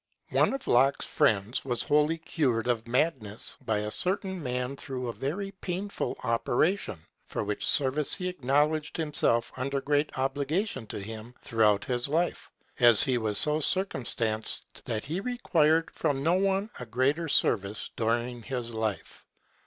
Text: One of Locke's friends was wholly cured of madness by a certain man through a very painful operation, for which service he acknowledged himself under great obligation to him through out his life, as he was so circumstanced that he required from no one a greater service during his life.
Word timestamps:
One 0.31 0.51
of 0.55 0.67
Locke's 0.67 1.05
friends 1.05 1.63
was 1.63 1.83
wholly 1.83 2.17
cured 2.17 2.65
of 2.65 2.87
madness 2.87 3.55
by 3.63 3.77
a 3.81 3.91
certain 3.91 4.41
man 4.41 4.75
through 4.75 5.07
a 5.07 5.13
very 5.13 5.51
painful 5.51 6.17
operation, 6.23 6.97
for 7.27 7.43
which 7.43 7.67
service 7.67 8.15
he 8.15 8.27
acknowledged 8.27 8.97
himself 8.97 9.51
under 9.57 9.79
great 9.79 10.17
obligation 10.17 10.87
to 10.87 10.99
him 10.99 11.35
through 11.43 11.65
out 11.65 11.85
his 11.85 12.07
life, 12.07 12.49
as 12.79 13.03
he 13.03 13.19
was 13.19 13.37
so 13.37 13.59
circumstanced 13.59 14.83
that 14.85 15.05
he 15.05 15.19
required 15.19 15.91
from 15.93 16.23
no 16.23 16.33
one 16.33 16.71
a 16.79 16.87
greater 16.87 17.27
service 17.29 17.91
during 17.95 18.41
his 18.41 18.71
life. 18.71 19.27